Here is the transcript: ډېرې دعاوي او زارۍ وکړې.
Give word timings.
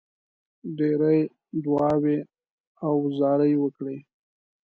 ډېرې 0.77 1.19
دعاوي 1.63 2.19
او 2.85 2.95
زارۍ 3.17 3.53
وکړې. 3.59 3.97